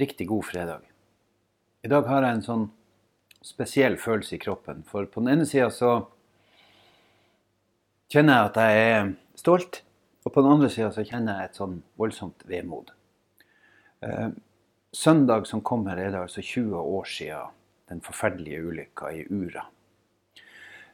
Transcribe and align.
riktig 0.00 0.28
god 0.30 0.46
fredag. 0.48 0.86
I 1.84 1.90
dag 1.92 2.08
har 2.08 2.24
jeg 2.24 2.38
en 2.38 2.46
sånn 2.46 2.66
spesiell 3.44 3.96
følelse 4.00 4.36
i 4.36 4.42
kroppen. 4.42 4.82
For 4.88 5.08
på 5.08 5.22
den 5.22 5.34
ene 5.34 5.46
sida 5.48 5.70
så 5.72 5.92
kjenner 8.12 8.36
jeg 8.36 8.50
at 8.50 8.60
jeg 8.60 8.90
er 8.90 9.12
stolt, 9.38 9.82
og 10.26 10.34
på 10.34 10.44
den 10.44 10.56
andre 10.56 10.70
sida 10.72 10.90
så 10.92 11.04
kjenner 11.06 11.40
jeg 11.40 11.50
et 11.50 11.60
sånn 11.60 11.78
voldsomt 12.00 12.44
vemod. 12.48 12.92
Eh, 14.04 14.28
søndag 14.92 15.46
som 15.48 15.64
kommer, 15.64 15.96
er 15.96 16.12
det 16.12 16.20
altså 16.20 16.44
20 16.44 16.76
år 16.80 17.08
sia 17.08 17.44
den 17.90 18.02
forferdelige 18.04 18.64
ulykka 18.66 19.12
i 19.16 19.24
Ura. 19.30 19.64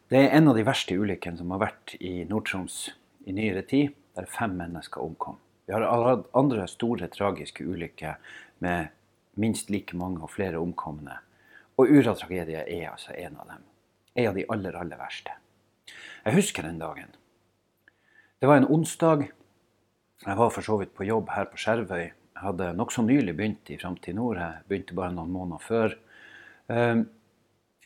Det 0.06 0.20
er 0.20 0.36
en 0.38 0.52
av 0.52 0.54
de 0.54 0.62
verste 0.66 0.94
ulykkene 0.94 1.40
som 1.40 1.50
har 1.50 1.64
vært 1.64 1.96
i 1.98 2.20
Nord-Troms 2.30 2.78
i 3.26 3.34
nyere 3.34 3.64
tid, 3.66 3.96
der 4.14 4.30
fem 4.30 4.54
mennesker 4.54 5.02
omkom. 5.02 5.40
Vi 5.66 5.74
har 5.74 5.82
hatt 5.82 6.28
andre 6.38 6.66
store 6.70 7.08
tragiske 7.10 7.64
ulykker 7.66 8.20
med 8.62 8.92
minst 9.34 9.70
like 9.70 9.96
mange 9.98 10.22
og 10.22 10.30
flere 10.30 10.60
omkomne. 10.62 11.18
Og 11.76 11.90
Ura-tragedien 11.90 12.62
er 12.62 12.92
altså 12.92 13.16
en 13.18 13.34
av 13.36 13.50
dem. 13.50 13.64
En 14.14 14.28
av 14.30 14.38
de 14.38 14.46
aller, 14.52 14.78
aller 14.78 15.00
verste. 15.00 15.34
Jeg 16.24 16.38
husker 16.38 16.64
den 16.64 16.78
dagen. 16.78 17.10
Det 18.40 18.48
var 18.48 18.60
en 18.60 18.68
onsdag. 18.70 19.26
Jeg 20.22 20.38
var 20.38 20.54
for 20.54 20.62
så 20.62 20.78
vidt 20.80 20.94
på 20.94 21.08
jobb 21.08 21.34
her 21.34 21.50
på 21.50 21.58
Skjervøy. 21.60 22.06
Jeg 22.06 22.44
hadde 22.44 22.72
nokså 22.78 23.02
nylig 23.02 23.34
begynt 23.36 23.74
i 23.74 23.80
Framtid 23.80 24.16
Nord. 24.16 24.38
Jeg 24.38 24.64
begynte 24.70 24.96
bare 24.96 25.12
noen 25.18 25.34
måneder 25.34 25.66
før. 25.66 25.98
Ehm, 26.70 27.06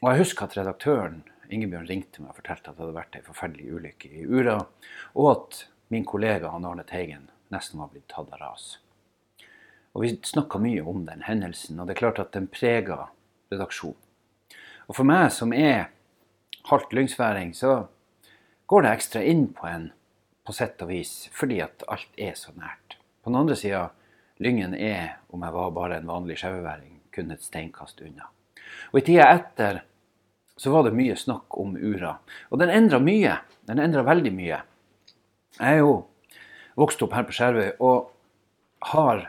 og 0.02 0.12
jeg 0.12 0.24
husker 0.26 0.46
at 0.46 0.56
redaktøren 0.60 1.20
Ingebjørn 1.50 1.88
ringte 1.88 2.22
meg 2.22 2.30
og 2.30 2.38
fortalte 2.38 2.70
at 2.70 2.76
det 2.76 2.84
hadde 2.84 2.94
vært 3.00 3.16
ei 3.18 3.26
forferdelig 3.26 3.72
ulykke 3.74 4.10
i 4.20 4.26
Ura, 4.28 4.60
og 5.18 5.30
at 5.32 5.64
min 5.90 6.04
kollega 6.06 6.52
han 6.52 6.68
Arne 6.68 6.84
Teigen 6.86 7.26
nesten 7.50 7.80
var 7.80 7.90
blitt 7.92 8.08
tatt 8.08 8.32
av 8.32 8.40
ras. 8.40 8.78
Og 9.92 10.02
Vi 10.02 10.18
snakka 10.22 10.58
mye 10.62 10.82
om 10.86 11.04
den 11.06 11.24
hendelsen, 11.26 11.80
og 11.80 11.86
det 11.86 11.96
er 11.96 12.02
klart 12.04 12.20
at 12.22 12.32
den 12.32 12.46
prega 12.46 13.08
redaksjonen. 13.50 13.98
Og 14.88 14.96
For 14.96 15.06
meg 15.06 15.30
som 15.32 15.52
er 15.54 15.90
halvt 16.70 16.92
lyngsværing, 16.92 17.54
så 17.54 17.86
går 18.66 18.82
det 18.82 18.90
ekstra 18.90 19.22
inn 19.22 19.48
på 19.54 19.66
en 19.66 19.90
på 20.46 20.54
sett 20.54 20.82
og 20.82 20.90
vis, 20.90 21.28
fordi 21.34 21.60
at 21.62 21.84
alt 21.88 22.18
er 22.18 22.34
så 22.34 22.50
nært. 22.56 22.96
På 23.22 23.30
den 23.30 23.38
andre 23.38 23.56
sida, 23.56 23.90
Lyngen 24.40 24.74
er, 24.74 25.18
om 25.28 25.42
jeg 25.44 25.52
var 25.52 25.70
bare 25.76 25.98
en 26.00 26.08
vanlig 26.08 26.38
sjauværing, 26.40 27.00
kun 27.12 27.30
et 27.30 27.42
steinkast 27.44 28.00
unna. 28.00 28.30
Og 28.90 29.02
I 29.02 29.04
tida 29.04 29.26
etter 29.34 29.82
så 30.60 30.72
var 30.72 30.86
det 30.86 30.96
mye 30.96 31.16
snakk 31.16 31.58
om 31.60 31.76
Ura. 31.76 32.14
Og 32.50 32.60
den 32.60 32.72
endra 32.72 32.98
mye. 33.00 33.36
Den 33.68 33.80
endra 33.80 34.02
veldig 34.04 34.32
mye. 34.34 34.58
Jeg 35.58 35.76
er 35.76 35.80
jo 35.80 35.92
vokst 36.78 37.02
opp 37.02 37.16
her 37.16 37.26
på 37.28 37.34
Skjervøy 37.36 37.70
og 37.78 38.10
har 38.92 39.26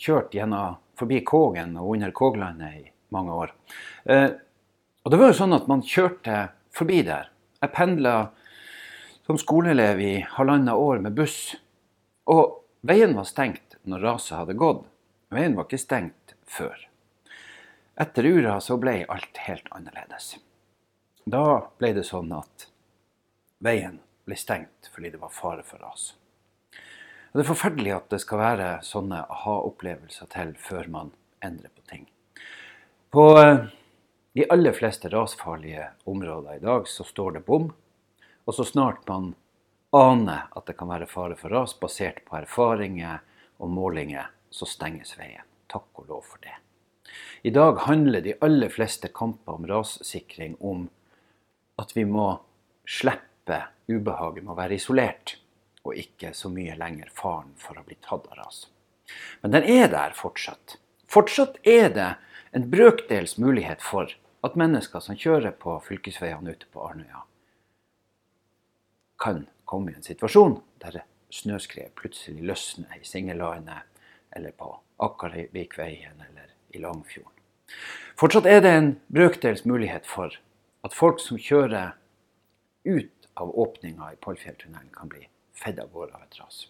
kjørt 0.00 0.34
gjennom 0.34 0.78
forbi 0.98 1.22
Kågen 1.26 1.76
og 1.80 1.94
under 1.96 2.12
Kåglandet 2.14 2.78
i 2.78 2.84
mange 3.14 3.34
år. 3.34 3.52
Eh, 4.04 4.30
og 5.02 5.10
det 5.10 5.18
var 5.18 5.32
jo 5.32 5.38
sånn 5.40 5.56
at 5.56 5.68
man 5.70 5.82
kjørte 5.86 6.46
forbi 6.74 7.02
der. 7.06 7.28
Jeg 7.62 7.74
pendla 7.74 8.14
som 9.26 9.38
skoleelev 9.38 10.00
i 10.02 10.14
halvannet 10.36 10.74
år 10.74 11.02
med 11.02 11.16
buss. 11.18 11.54
Og 12.30 12.62
veien 12.86 13.14
var 13.16 13.26
stengt 13.28 13.78
når 13.88 14.06
raset 14.06 14.38
hadde 14.38 14.58
gått. 14.58 14.86
Veien 15.32 15.56
var 15.56 15.66
ikke 15.66 15.80
stengt 15.80 16.34
før. 16.46 16.76
Etter 18.02 18.26
Ura 18.28 18.58
så 18.60 18.78
ble 18.80 19.02
alt 19.08 19.42
helt 19.46 19.68
annerledes. 19.74 20.36
Da 21.24 21.68
ble 21.78 21.92
det 21.96 22.06
sånn 22.08 22.32
at 22.34 22.66
veien 23.62 24.00
ble 24.26 24.38
stengt 24.38 24.90
fordi 24.92 25.12
det 25.14 25.20
var 25.22 25.32
fare 25.34 25.64
for 25.66 25.82
ras. 25.82 26.12
Og 27.32 27.38
det 27.38 27.46
er 27.46 27.48
forferdelig 27.48 27.92
at 27.96 28.10
det 28.12 28.20
skal 28.20 28.42
være 28.42 28.70
sånne 28.84 29.22
aha-opplevelser 29.32 30.28
til 30.34 30.50
før 30.60 30.88
man 30.92 31.12
endrer 31.40 31.72
på 31.72 31.84
ting. 31.88 32.04
På 33.12 33.24
eh, 33.40 33.64
de 34.36 34.44
aller 34.52 34.76
fleste 34.76 35.08
rasfarlige 35.12 35.86
områder 36.04 36.58
i 36.58 36.64
dag 36.64 36.84
så 36.88 37.06
står 37.08 37.38
det 37.38 37.44
bom. 37.48 37.70
Og 38.44 38.56
så 38.56 38.66
snart 38.68 39.08
man 39.08 39.32
aner 39.96 40.48
at 40.52 40.68
det 40.68 40.76
kan 40.76 40.92
være 40.92 41.08
fare 41.08 41.36
for 41.40 41.52
ras, 41.52 41.72
basert 41.80 42.20
på 42.28 42.36
erfaringer 42.36 43.20
og 43.60 43.72
målinger, 43.72 44.28
så 44.52 44.68
stenges 44.68 45.16
veien. 45.16 45.44
Takk 45.72 46.02
og 46.02 46.08
lov 46.12 46.24
for 46.34 46.44
det. 46.44 46.56
I 47.48 47.52
dag 47.52 47.80
handler 47.86 48.24
de 48.24 48.36
aller 48.44 48.72
fleste 48.72 49.08
kamper 49.08 49.56
om 49.56 49.68
rassikring 49.68 50.58
om 50.60 50.88
at 51.80 51.96
vi 51.96 52.04
må 52.08 52.34
slippe 52.88 53.62
ubehaget 53.88 54.44
med 54.44 54.52
å 54.52 54.58
være 54.58 54.76
isolert, 54.76 55.38
og 55.82 55.98
ikke 55.98 56.32
så 56.36 56.50
mye 56.52 56.76
lenger 56.78 57.10
faren 57.14 57.52
for 57.60 57.78
å 57.78 57.84
bli 57.86 57.96
tatt 58.04 58.28
av 58.30 58.38
ras. 58.38 58.66
Men 59.42 59.54
den 59.56 59.66
er 59.68 59.88
der 59.92 60.14
fortsatt. 60.16 60.76
Fortsatt 61.10 61.58
er 61.68 61.90
det 61.92 62.10
en 62.56 62.68
brøkdels 62.70 63.36
mulighet 63.40 63.82
for 63.84 64.12
at 64.46 64.58
mennesker 64.58 65.02
som 65.02 65.18
kjører 65.18 65.54
på 65.58 65.76
fylkesveiene 65.86 66.54
ute 66.54 66.68
på 66.72 66.82
Arnøya, 66.86 67.24
kan 69.22 69.44
komme 69.68 69.92
i 69.92 69.96
en 69.98 70.06
situasjon 70.06 70.56
der 70.82 71.02
snøskred 71.32 71.94
plutselig 71.98 72.42
løsner 72.50 72.98
i 72.98 73.06
Singelandet 73.06 73.86
eller 74.34 74.54
på 74.58 74.72
Akkarvikveien 75.02 76.24
eller 76.26 76.50
i 76.74 76.82
Langfjorden. 76.82 77.30
Fortsatt 78.18 78.48
er 78.50 78.60
det 78.64 78.72
en 78.76 78.90
brøkdels 79.14 79.64
mulighet 79.64 80.08
for 80.08 80.34
at 80.82 80.96
folk 80.96 81.22
som 81.22 81.38
kjører 81.40 81.94
ut 82.84 83.28
av 83.38 83.52
åpninga 83.58 84.10
i 84.12 84.18
Pollfjelltunnelen, 84.20 84.90
kan 84.92 85.08
bli 85.08 85.28
fedd 85.62 85.80
av 85.82 85.90
gårde 85.94 86.16
av 86.16 86.26
et 86.26 86.38
ras. 86.40 86.66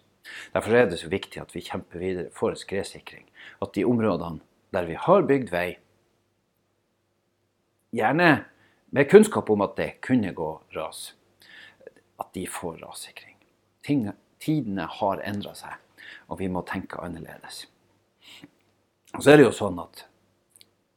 Derfor 0.54 0.76
er 0.76 0.86
det 0.88 1.00
så 1.00 1.10
viktig 1.10 1.41
at 1.42 1.54
vi 1.54 1.64
kjemper 1.64 2.03
videre 2.03 2.30
for 2.36 2.54
skredsikring. 2.58 3.26
At 3.64 3.75
de 3.75 3.86
områdene 3.88 4.42
der 4.72 4.86
vi 4.88 4.97
har 4.97 5.26
bygd 5.28 5.50
vei, 5.53 5.66
gjerne 7.92 8.31
med 8.92 9.10
kunnskap 9.10 9.50
om 9.52 9.64
at 9.64 9.76
det 9.76 9.91
kunne 10.04 10.32
gå 10.36 10.48
ras, 10.76 11.12
at 12.20 12.32
de 12.32 12.47
får 12.48 12.78
rassikring. 12.81 13.36
Ting, 13.84 14.06
tidene 14.41 14.86
har 15.00 15.20
endra 15.28 15.52
seg, 15.58 15.76
og 16.31 16.41
vi 16.41 16.48
må 16.48 16.64
tenke 16.69 17.00
annerledes. 17.02 17.66
Og 19.12 19.20
så 19.20 19.32
er 19.32 19.41
det 19.41 19.48
jo 19.48 19.54
sånn 19.56 19.81
at 19.82 20.06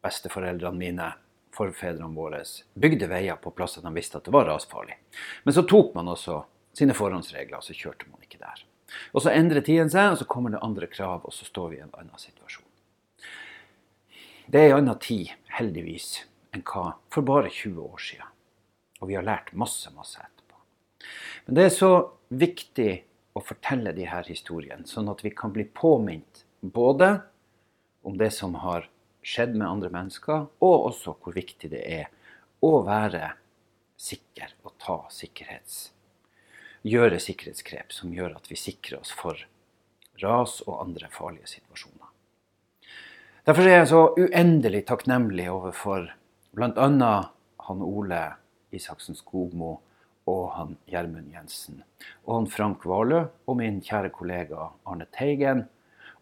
besteforeldrene 0.05 0.79
mine 0.79 1.11
forfedrene 1.55 2.15
våre 2.15 2.41
bygde 2.79 3.07
veier 3.11 3.39
på 3.41 3.51
plasser 3.55 3.83
de 3.83 3.91
visste 3.95 4.19
at 4.19 4.27
det 4.27 4.33
var 4.35 4.47
rasfarlig. 4.47 4.95
Men 5.43 5.55
så 5.55 5.65
tok 5.67 5.95
man 5.97 6.11
også 6.11 6.41
sine 6.75 6.95
forhåndsregler, 6.95 7.59
og 7.59 7.65
så 7.65 7.75
kjørte 7.75 8.09
man 8.11 8.23
ikke 8.25 8.41
der. 8.41 8.63
Og 9.13 9.21
Så 9.21 9.33
endrer 9.33 9.63
tiden 9.65 9.89
seg, 9.89 10.11
og 10.11 10.19
så 10.19 10.27
kommer 10.29 10.53
det 10.53 10.63
andre 10.63 10.87
krav, 10.87 11.25
og 11.25 11.33
så 11.33 11.47
står 11.47 11.69
vi 11.71 11.79
i 11.79 11.83
en 11.83 11.93
annen 11.97 12.19
situasjon. 12.19 12.67
Det 14.47 14.61
er 14.61 14.69
en 14.69 14.83
annen 14.83 14.99
tid, 15.01 15.33
heldigvis, 15.57 16.25
enn 16.53 16.63
hva 16.63 16.95
for 17.11 17.25
bare 17.25 17.49
20 17.49 17.81
år 17.81 18.01
siden. 18.01 18.33
Og 19.01 19.09
vi 19.09 19.17
har 19.17 19.25
lært 19.25 19.53
masse, 19.57 19.89
masse 19.95 20.19
etterpå. 20.21 20.59
Men 21.45 21.57
det 21.57 21.65
er 21.65 21.73
så 21.73 21.91
viktig 22.29 22.91
å 23.35 23.43
fortelle 23.43 23.91
de 23.95 24.05
her 24.07 24.27
historiene, 24.29 24.85
sånn 24.87 25.09
at 25.11 25.23
vi 25.25 25.33
kan 25.35 25.51
bli 25.55 25.65
påminnet 25.65 26.45
både 26.61 27.09
om 28.05 28.15
det 28.17 28.31
som 28.31 28.55
har 28.61 28.87
skjedd 29.25 29.57
med 29.57 29.67
andre 29.67 29.89
mennesker, 29.89 30.45
og 30.61 30.87
også 30.91 31.17
hvor 31.19 31.35
viktig 31.35 31.71
det 31.73 31.81
er 31.81 32.07
å 32.63 32.77
være 32.85 33.33
sikker 33.97 34.53
og 34.63 34.75
ta 34.81 35.01
sikkerhets 35.11 35.94
Gjøre 36.85 37.17
sikkerhetsgrep 37.21 37.93
som 37.95 38.13
gjør 38.13 38.35
at 38.37 38.49
vi 38.51 38.57
sikrer 38.59 38.99
oss 39.01 39.13
for 39.15 39.39
ras 40.21 40.59
og 40.67 40.83
andre 40.83 41.09
farlige 41.11 41.49
situasjoner. 41.55 42.11
Derfor 43.45 43.67
er 43.69 43.79
jeg 43.79 43.89
så 43.91 44.01
uendelig 44.17 44.85
takknemlig 44.89 45.47
overfor 45.51 46.07
bl.a. 46.55 47.11
han 47.67 47.81
Ole 47.85 48.21
Isaksen 48.73 49.17
Skogmo 49.17 49.79
og 50.29 50.45
han 50.55 50.77
Gjermund 50.89 51.33
Jensen. 51.33 51.83
Og 52.25 52.39
han 52.39 52.47
Frank 52.49 52.85
Valø 52.89 53.25
og 53.45 53.59
min 53.59 53.81
kjære 53.85 54.13
kollega 54.13 54.69
Arne 54.85 55.05
Teigen. 55.13 55.65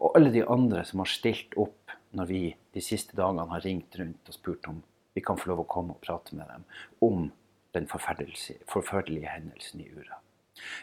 Og 0.00 0.16
alle 0.18 0.32
de 0.34 0.44
andre 0.48 0.84
som 0.84 1.00
har 1.04 1.12
stilt 1.12 1.56
opp 1.60 1.94
når 2.14 2.28
vi 2.30 2.42
de 2.74 2.82
siste 2.84 3.16
dagene 3.16 3.46
har 3.52 3.64
ringt 3.64 3.96
rundt 4.00 4.28
og 4.28 4.36
spurt 4.36 4.68
om 4.70 4.82
vi 5.14 5.22
kan 5.22 5.38
få 5.38 5.52
lov 5.52 5.64
å 5.64 5.70
komme 5.70 5.94
og 5.94 6.02
prate 6.02 6.36
med 6.36 6.48
dem 6.50 6.68
om 7.06 7.30
den 7.74 7.88
forferdelige 7.90 9.30
hendelsen 9.30 9.82
i 9.82 9.90
Ura. 9.94 10.23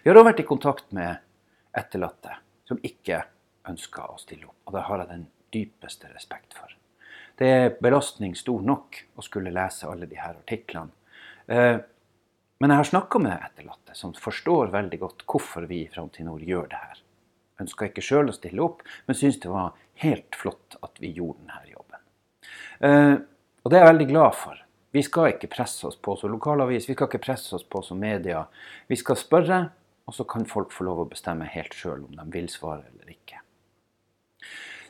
Vi 0.03 0.09
har 0.09 0.19
òg 0.19 0.27
vært 0.31 0.43
i 0.43 0.47
kontakt 0.47 0.91
med 0.95 1.21
etterlatte 1.77 2.37
som 2.67 2.79
ikke 2.83 3.23
ønsker 3.69 4.11
å 4.11 4.19
stille 4.19 4.47
opp. 4.49 4.59
Og 4.67 4.75
det 4.75 4.85
har 4.87 5.03
jeg 5.03 5.11
den 5.11 5.27
dypeste 5.53 6.09
respekt 6.13 6.55
for. 6.57 6.73
Det 7.39 7.47
er 7.47 7.77
belastning 7.81 8.35
stor 8.37 8.61
nok 8.65 8.99
å 9.17 9.23
skulle 9.25 9.53
lese 9.53 9.89
alle 9.89 10.09
disse 10.09 10.27
artiklene. 10.29 10.91
Eh, 11.47 11.77
men 12.61 12.69
jeg 12.69 12.77
har 12.77 12.89
snakka 12.91 13.19
med 13.23 13.33
etterlatte 13.33 13.95
som 13.97 14.13
forstår 14.13 14.69
veldig 14.73 14.99
godt 15.01 15.23
hvorfor 15.25 15.65
vi 15.69 15.81
i 15.81 15.89
Framtid 15.89 16.27
Nord 16.27 16.43
gjør 16.45 16.67
det 16.69 16.81
her. 16.81 16.99
Ønska 17.61 17.87
ikke 17.89 18.03
sjøl 18.05 18.29
å 18.29 18.35
stille 18.35 18.61
opp, 18.61 18.83
men 19.07 19.17
syns 19.17 19.39
det 19.41 19.49
var 19.49 19.73
helt 20.03 20.37
flott 20.37 20.77
at 20.85 21.01
vi 21.01 21.13
gjorde 21.15 21.41
denne 21.41 21.73
jobben. 21.73 22.03
Eh, 22.85 23.15
og 23.61 23.73
det 23.73 23.79
er 23.79 23.85
jeg 23.85 23.91
veldig 23.93 24.07
glad 24.11 24.37
for. 24.37 24.61
Vi 24.91 25.03
skal 25.07 25.31
ikke 25.31 25.49
presse 25.51 25.87
oss 25.87 25.95
på 25.95 26.17
som 26.19 26.33
lokalavis, 26.33 26.89
vi 26.89 26.95
skal 26.97 27.07
ikke 27.07 27.23
presse 27.23 27.55
oss 27.55 27.63
på 27.63 27.79
som 27.85 27.99
media. 28.01 28.43
Vi 28.91 28.97
skal 28.99 29.19
spørre, 29.19 29.61
og 30.07 30.15
så 30.15 30.25
kan 30.27 30.43
folk 30.49 30.73
få 30.75 30.83
lov 30.87 31.05
å 31.05 31.09
bestemme 31.11 31.47
helt 31.47 31.75
sjøl 31.77 32.03
om 32.03 32.17
de 32.17 32.25
vil 32.33 32.49
svare 32.51 32.83
eller 32.89 33.13
ikke. 33.13 33.39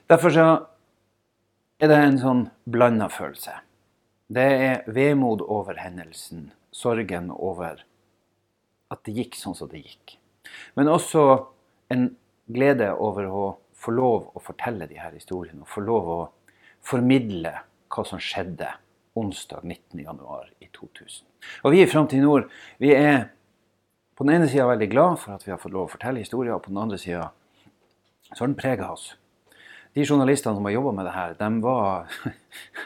Derfor 0.10 0.34
så 0.34 0.48
er 1.82 1.92
det 1.92 2.00
en 2.02 2.20
sånn 2.22 2.42
blanda 2.66 3.12
følelse. 3.14 3.54
Det 4.32 4.48
er 4.66 4.84
vemod 4.90 5.44
over 5.46 5.78
hendelsen, 5.78 6.50
sorgen 6.74 7.30
over 7.36 7.84
at 8.92 9.06
det 9.06 9.16
gikk 9.20 9.38
sånn 9.38 9.58
som 9.58 9.70
det 9.72 9.84
gikk. 9.84 10.18
Men 10.76 10.90
også 10.92 11.24
en 11.94 12.10
glede 12.52 12.90
over 12.96 13.28
å 13.28 13.44
få 13.82 13.94
lov 13.94 14.32
å 14.34 14.42
fortelle 14.44 14.88
de 14.90 14.98
her 15.00 15.14
historiene, 15.14 15.62
og 15.62 15.70
få 15.70 15.84
lov 15.86 16.10
å 16.10 16.22
formidle 16.86 17.54
hva 17.92 18.06
som 18.08 18.22
skjedde 18.22 18.70
onsdag 19.18 19.62
19.1 19.64 20.52
i 20.60 20.68
2000. 20.76 21.26
Og 21.64 21.74
vi 21.74 21.82
i 21.84 21.90
Framtid 21.90 22.24
Nord 22.24 22.50
vi 22.80 22.94
er 22.96 23.32
på 24.16 24.26
den 24.28 24.36
ene 24.36 24.50
sida 24.50 24.68
veldig 24.70 24.90
glad 24.92 25.18
for 25.20 25.36
at 25.36 25.46
vi 25.48 25.52
har 25.54 25.60
fått 25.62 25.74
lov 25.74 25.88
å 25.88 25.94
fortelle 25.96 26.22
historier, 26.22 26.54
og 26.56 26.64
på 26.64 26.72
den 26.72 26.82
andre 26.82 27.00
sida 27.02 27.32
så 28.32 28.44
har 28.44 28.52
den 28.52 28.60
prega 28.60 28.92
oss. 28.94 29.16
De 29.98 30.06
journalistene 30.06 30.56
som 30.56 30.68
har 30.68 30.76
jobba 30.76 30.94
med 30.96 31.08
det 31.10 31.16
her, 31.16 31.34
de 31.40 31.50
var, 31.64 32.14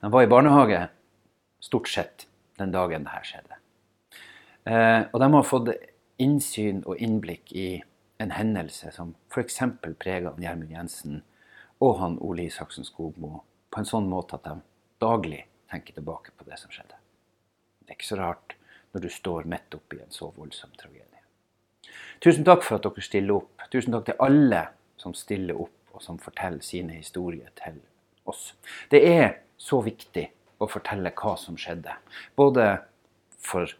de 0.00 0.12
var, 0.12 0.22
i 0.22 0.30
barnehage 0.30 0.86
stort 1.60 1.90
sett 1.90 2.26
den 2.56 2.72
dagen 2.72 3.04
det 3.04 3.12
her 3.12 3.26
skjedde. 3.26 3.58
Eh, 4.66 5.02
og 5.10 5.20
de 5.20 5.30
har 5.34 5.48
fått 5.50 5.74
innsyn 6.22 6.80
og 6.86 7.02
innblikk 7.02 7.52
i 7.52 7.68
en 8.22 8.32
hendelse 8.32 8.94
som 8.94 9.12
f.eks. 9.28 9.58
prega 10.00 10.32
Gjermund 10.40 10.72
Jensen 10.72 11.20
og 11.84 11.98
han 12.00 12.16
Ole 12.24 12.46
Isaksen 12.46 12.86
Skogmo 12.86 13.42
på 13.68 13.82
en 13.82 13.88
sånn 13.88 14.08
måte 14.08 14.38
at 14.38 14.46
de 14.46 14.56
daglig 15.02 15.42
tenker 15.70 15.96
tilbake 15.96 16.34
på 16.36 16.46
det 16.48 16.58
som 16.60 16.72
skjedde. 16.72 16.98
Det 17.82 17.92
er 17.92 17.98
ikke 17.98 18.08
så 18.08 18.20
rart 18.20 18.56
når 18.92 19.04
du 19.04 19.08
står 19.12 19.48
midt 19.50 19.74
oppi 19.76 20.00
en 20.02 20.14
så 20.14 20.30
voldsom 20.36 20.72
tragedie. 20.78 21.22
Tusen 22.22 22.46
takk 22.46 22.64
for 22.64 22.78
at 22.78 22.86
dere 22.86 23.04
stiller 23.04 23.40
opp. 23.40 23.66
Tusen 23.72 23.94
takk 23.94 24.06
til 24.08 24.22
alle 24.24 24.62
som 25.00 25.14
stiller 25.14 25.58
opp 25.60 25.96
og 25.96 26.02
som 26.04 26.18
forteller 26.20 26.64
sine 26.64 26.96
historier 26.98 27.52
til 27.58 27.78
oss. 28.28 28.54
Det 28.90 29.02
er 29.06 29.28
så 29.56 29.80
viktig 29.84 30.26
å 30.60 30.68
fortelle 30.68 31.12
hva 31.16 31.34
som 31.40 31.58
skjedde. 31.60 31.94
Både 32.36 32.66
for 33.40 33.70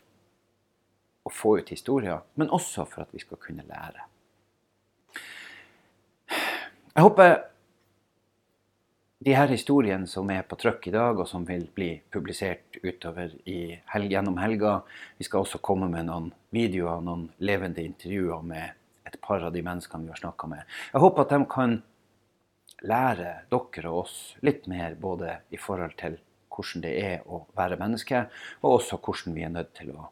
å 1.26 1.32
få 1.32 1.56
ut 1.58 1.72
historier, 1.72 2.22
men 2.38 2.52
også 2.54 2.86
for 2.86 3.06
at 3.06 3.12
vi 3.14 3.22
skal 3.24 3.40
kunne 3.42 3.66
lære. 3.66 4.04
Jeg 6.96 7.04
håper 7.04 7.34
de 9.18 9.32
her 9.32 9.48
historiene 9.48 10.06
som 10.06 10.28
er 10.30 10.42
på 10.44 10.58
trykk 10.60 10.90
i 10.90 10.94
dag, 10.94 11.18
og 11.18 11.28
som 11.28 11.44
vil 11.48 11.64
bli 11.74 11.94
publisert 12.12 12.76
utover 12.82 13.32
helg, 13.46 14.10
gjennom 14.12 14.36
helga 14.42 14.80
Vi 15.16 15.24
skal 15.24 15.44
også 15.44 15.62
komme 15.64 15.88
med 15.88 16.10
noen 16.10 16.32
videoer, 16.52 17.00
noen 17.00 17.30
levende 17.38 17.84
intervjuer 17.84 18.42
med 18.44 18.76
et 19.06 19.16
par 19.22 19.40
av 19.46 19.54
de 19.54 19.62
menneskene 19.64 20.04
vi 20.04 20.12
har 20.12 20.20
snakka 20.20 20.50
med. 20.50 20.62
Jeg 20.92 21.00
håper 21.00 21.24
at 21.24 21.32
de 21.32 21.40
kan 21.48 21.78
lære 22.84 23.32
dere 23.48 23.88
og 23.88 24.02
oss 24.02 24.36
litt 24.44 24.66
mer 24.68 24.98
både 25.00 25.38
i 25.48 25.60
forhold 25.60 25.96
til 25.96 26.18
hvordan 26.52 26.84
det 26.84 26.92
er 27.00 27.24
å 27.24 27.44
være 27.56 27.80
menneske, 27.80 28.26
og 28.60 28.78
også 28.78 29.00
hvordan 29.00 29.36
vi 29.36 29.44
er 29.46 29.52
nødt 29.54 29.74
til 29.76 29.94
å 29.96 30.10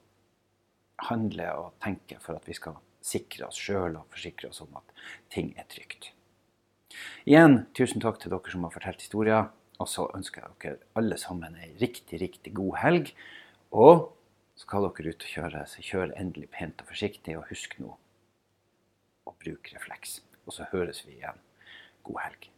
handle 1.10 1.52
og 1.60 1.72
tenke 1.82 2.16
for 2.22 2.38
at 2.38 2.48
vi 2.48 2.56
skal 2.56 2.80
sikre 3.04 3.50
oss 3.50 3.60
sjøl 3.60 3.98
og 4.00 4.08
forsikre 4.12 4.48
oss 4.48 4.62
om 4.64 4.76
at 4.80 4.94
ting 5.32 5.52
er 5.60 5.68
trygt. 5.68 6.14
Igjen, 7.25 7.64
tusen 7.76 8.02
takk 8.04 8.20
til 8.20 8.32
dere 8.34 8.52
som 8.52 8.66
har 8.66 8.75
fortalt 8.75 9.04
historier. 9.04 9.50
Og 9.82 9.90
så 9.90 10.06
ønsker 10.14 10.44
jeg 10.44 10.60
dere 10.62 10.90
alle 10.98 11.19
sammen 11.19 11.56
ei 11.58 11.72
riktig, 11.81 12.20
riktig 12.22 12.54
god 12.54 12.78
helg. 12.82 13.10
Og 13.75 14.10
skal 14.60 14.86
dere 14.86 15.14
ut 15.14 15.26
og 15.26 15.32
kjøre, 15.34 15.64
så 15.66 15.82
kjør 15.82 16.14
endelig 16.20 16.50
pent 16.54 16.84
og 16.84 16.92
forsiktig, 16.92 17.34
og 17.38 17.48
husk 17.50 17.75
nå 17.82 17.90
å 19.26 19.34
bruke 19.40 19.75
refleks. 19.75 20.20
Og 20.46 20.54
så 20.54 20.69
høres 20.70 21.02
vi 21.06 21.19
igjen. 21.19 21.40
God 22.06 22.20
helg. 22.26 22.53